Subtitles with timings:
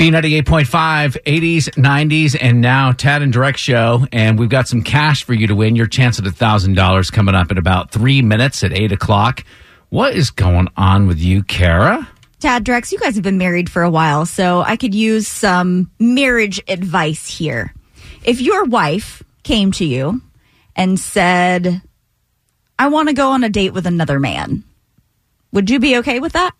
[0.00, 4.06] B98.5, 80s, 90s, and now Tad and Drex Show.
[4.12, 5.76] And we've got some cash for you to win.
[5.76, 9.44] Your chance at $1,000 coming up in about three minutes at 8 o'clock.
[9.90, 12.08] What is going on with you, Kara?
[12.38, 15.90] Tad Drex, you guys have been married for a while, so I could use some
[15.98, 17.74] marriage advice here.
[18.24, 20.22] If your wife came to you
[20.74, 21.82] and said,
[22.78, 24.64] I want to go on a date with another man,
[25.52, 26.52] would you be okay with that?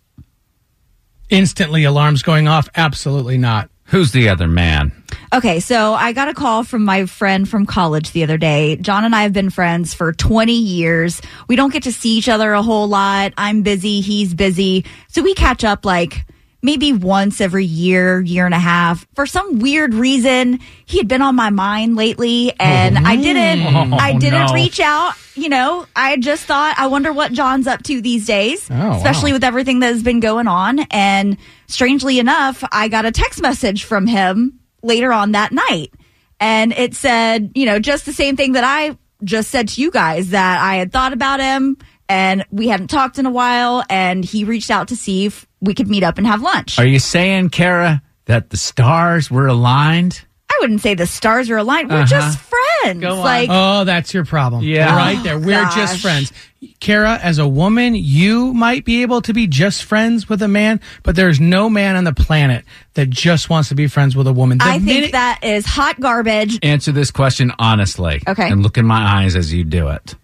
[1.31, 2.69] Instantly, alarms going off.
[2.75, 3.71] Absolutely not.
[3.85, 4.93] Who's the other man?
[5.33, 8.77] Okay, so I got a call from my friend from college the other day.
[8.77, 11.21] John and I have been friends for 20 years.
[11.49, 13.33] We don't get to see each other a whole lot.
[13.37, 14.85] I'm busy, he's busy.
[15.09, 16.25] So we catch up like
[16.63, 19.07] maybe once every year, year and a half.
[19.15, 23.67] For some weird reason, he had been on my mind lately and I oh, didn't
[23.93, 24.55] Oh, I didn't no.
[24.55, 25.87] reach out, you know.
[25.97, 28.97] I just thought I wonder what John's up to these days, oh, wow.
[28.97, 33.41] especially with everything that has been going on and strangely enough, I got a text
[33.41, 35.93] message from him later on that night
[36.41, 39.91] and it said, you know, just the same thing that I just said to you
[39.91, 41.77] guys that I had thought about him
[42.09, 45.75] and we hadn't talked in a while and he reached out to see if we
[45.75, 46.79] could meet up and have lunch.
[46.79, 50.25] Are you saying, Kara, that the stars were aligned?
[50.51, 51.91] I wouldn't say the stars are aligned.
[51.91, 52.07] We're Uh-huh.
[52.07, 53.01] just friends.
[53.01, 53.19] Go on.
[53.19, 54.65] Like Oh, that's your problem.
[54.65, 54.97] Yeah.
[54.97, 55.39] Right there.
[55.39, 55.75] We're gosh.
[55.75, 56.33] just friends.
[56.81, 60.81] Kara, as a woman, you might be able to be just friends with a man,
[61.03, 64.33] but there's no man on the planet that just wants to be friends with a
[64.33, 64.59] woman.
[64.59, 66.59] The I think minute- that is hot garbage.
[66.63, 68.23] Answer this question honestly.
[68.27, 68.51] Okay.
[68.51, 70.17] And look in my eyes as you do it.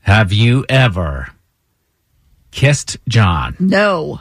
[0.00, 1.28] Have you ever
[2.50, 3.56] kissed John?
[3.58, 4.20] No.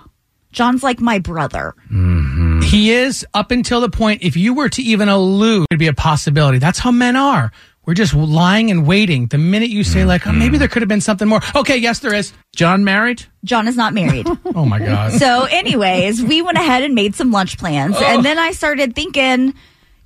[0.52, 1.76] John's like my brother.
[1.92, 2.62] Mm-hmm.
[2.62, 5.94] He is up until the point, if you were to even allude, it'd be a
[5.94, 6.58] possibility.
[6.58, 7.52] That's how men are.
[7.86, 9.28] We're just lying and waiting.
[9.28, 10.60] The minute you say, like, oh, maybe mm-hmm.
[10.60, 11.42] there could have been something more.
[11.56, 12.34] Okay, yes, there is.
[12.56, 13.26] John married?
[13.44, 14.28] John is not married.
[14.56, 15.14] Oh, my God.
[15.14, 17.96] So, anyways, we went ahead and made some lunch plans.
[17.98, 18.04] Oh.
[18.04, 19.54] And then I started thinking,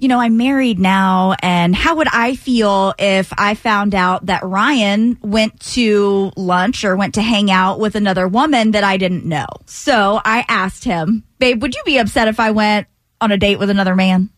[0.04, 1.34] you know, I'm married now.
[1.42, 6.98] And how would I feel if I found out that Ryan went to lunch or
[6.98, 9.48] went to hang out with another woman that I didn't know?
[9.66, 12.88] So I asked him, babe, would you be upset if I went
[13.22, 14.30] on a date with another man?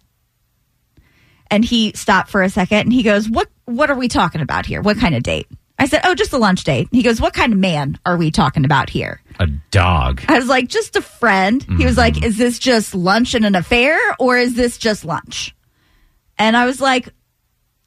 [1.49, 4.65] And he stopped for a second and he goes, What what are we talking about
[4.65, 4.81] here?
[4.81, 5.47] What kind of date?
[5.79, 6.89] I said, Oh, just a lunch date.
[6.91, 9.21] He goes, What kind of man are we talking about here?
[9.39, 10.21] A dog.
[10.27, 11.65] I was like, just a friend.
[11.77, 15.55] He was like, is this just lunch and an affair or is this just lunch?
[16.37, 17.09] And I was like,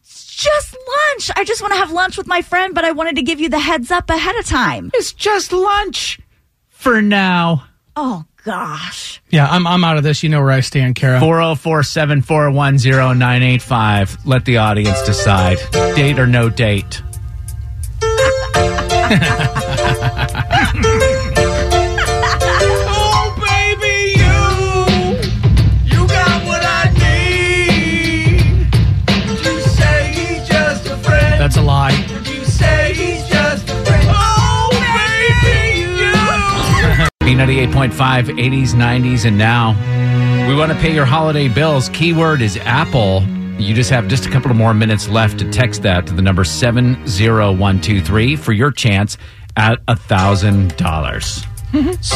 [0.00, 1.30] it's just lunch.
[1.36, 3.48] I just want to have lunch with my friend, but I wanted to give you
[3.48, 4.90] the heads up ahead of time.
[4.94, 6.20] It's just lunch
[6.68, 7.64] for now.
[7.96, 9.22] Oh gosh.
[9.30, 10.22] Yeah, I'm, I'm out of this.
[10.22, 11.20] You know where I stand, Kara.
[11.20, 14.26] 404 741 0985.
[14.26, 15.58] Let the audience decide.
[15.72, 17.02] Date or no date?
[37.28, 37.92] B98.5,
[38.38, 39.76] 80s, 90s, and now.
[40.48, 41.90] We want to pay your holiday bills.
[41.90, 43.22] Keyword is Apple.
[43.58, 46.22] You just have just a couple of more minutes left to text that to the
[46.22, 49.18] number 70123 for your chance
[49.58, 52.02] at a $1,000.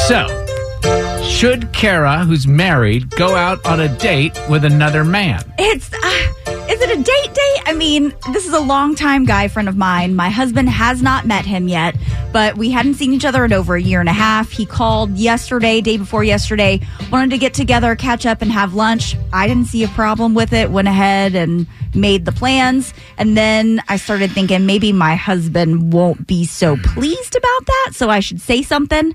[1.21, 5.43] so, should Kara, who's married, go out on a date with another man?
[5.59, 7.63] It's, uh, is it a date date?
[7.67, 10.15] I mean, this is a longtime guy friend of mine.
[10.15, 11.97] My husband has not met him yet,
[12.33, 14.51] but we hadn't seen each other in over a year and a half.
[14.51, 16.81] He called yesterday, day before yesterday,
[17.11, 19.17] wanted to get together, catch up, and have lunch.
[19.33, 22.95] I didn't see a problem with it, went ahead and made the plans.
[23.19, 28.09] And then I started thinking maybe my husband won't be so pleased about that, so
[28.09, 29.15] I should say something.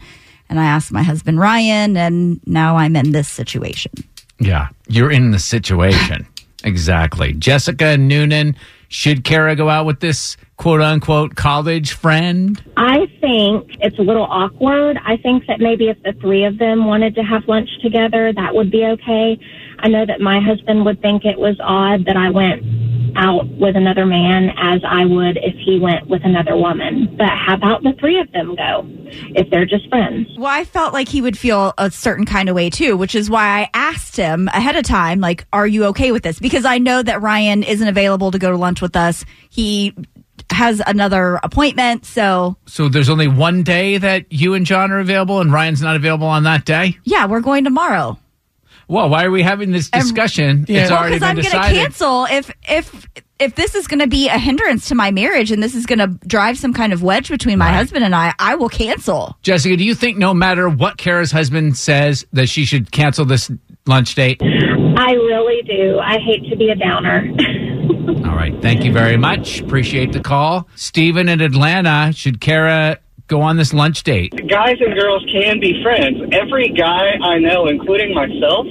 [0.49, 3.91] And I asked my husband, Ryan, and now I'm in this situation.
[4.39, 6.27] Yeah, you're in the situation.
[6.67, 7.33] Exactly.
[7.33, 8.55] Jessica Noonan,
[8.89, 12.61] should Kara go out with this quote unquote college friend?
[12.77, 14.99] I think it's a little awkward.
[15.05, 18.53] I think that maybe if the three of them wanted to have lunch together, that
[18.53, 19.39] would be okay.
[19.79, 22.63] I know that my husband would think it was odd that I went
[23.17, 27.15] out with another man as I would if he went with another woman.
[27.17, 28.83] But how about the three of them go
[29.35, 30.27] if they're just friends?
[30.37, 33.29] Well, I felt like he would feel a certain kind of way too, which is
[33.29, 36.39] why I asked him ahead of time, like, are you okay with this?
[36.39, 39.25] Because I know that Ryan isn't available to go to lunch with us.
[39.49, 39.93] He
[40.51, 42.05] has another appointment.
[42.05, 45.95] So, So there's only one day that you and John are available, and Ryan's not
[45.95, 46.97] available on that day.
[47.03, 48.17] yeah, we're going tomorrow.
[48.87, 50.65] Well, why are we having this discussion?
[50.67, 53.07] It's Well, already because been I'm going to cancel if if
[53.39, 55.99] if this is going to be a hindrance to my marriage and this is going
[55.99, 59.37] to drive some kind of wedge between my husband and I, I will cancel.
[59.43, 63.51] Jessica, do you think no matter what Kara's husband says that she should cancel this
[63.85, 64.41] lunch date?
[64.41, 65.99] I really do.
[65.99, 67.27] I hate to be a downer.
[68.27, 68.59] All right.
[68.61, 69.61] Thank you very much.
[69.61, 70.67] Appreciate the call.
[70.75, 74.33] Stephen in Atlanta, should Kara go on this lunch date?
[74.47, 76.17] guys and girls can be friends.
[76.31, 78.65] Every guy I know, including myself,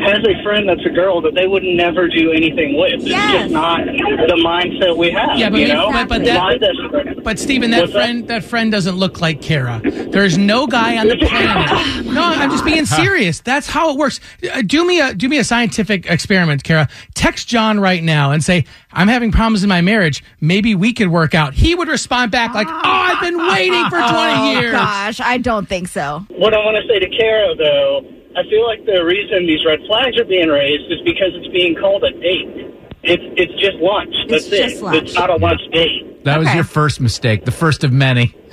[0.00, 2.94] has a friend that's a girl that they would never do anything with.
[3.02, 5.38] It's just not the mindset we have.
[5.38, 7.98] Yeah, but you you- know, but- but that- But Stephen, that What's that?
[7.98, 9.80] friend that friend doesn't look like Kara.
[9.84, 12.06] There's no guy on the planet.
[12.06, 13.40] No, I'm just being serious.
[13.40, 14.20] That's how it works.
[14.52, 16.88] Uh, Do me a do me a scientific experiment, Kara.
[17.14, 20.22] Text John right now and say, "I'm having problems in my marriage.
[20.40, 23.98] Maybe we could work out." He would respond back like, "Oh, I've been waiting for
[23.98, 26.24] 20 Oh years." gosh, I don't think so.
[26.28, 28.04] What I want to say to Kara, though,
[28.36, 31.74] I feel like the reason these red flags are being raised is because it's being
[31.74, 32.74] called a date.
[33.02, 34.14] It's it's just lunch.
[34.28, 34.68] That's It's it.
[34.70, 35.02] just lunch.
[35.04, 36.24] It's not a lunch date.
[36.24, 36.56] That was Okay.
[36.56, 38.34] your first mistake, the first of many.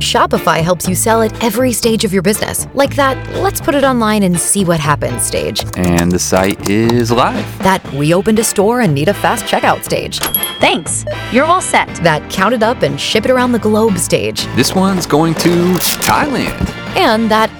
[0.00, 2.66] Shopify helps you sell at every stage of your business.
[2.74, 5.62] Like that, let's put it online and see what happens stage.
[5.76, 7.44] And the site is live.
[7.58, 10.18] That we opened a store and need a fast checkout stage.
[10.60, 11.04] Thanks.
[11.32, 11.88] You're all set.
[12.02, 14.46] That count it up and ship it around the globe stage.
[14.56, 15.48] This one's going to
[16.00, 16.68] Thailand.
[16.96, 17.50] And that,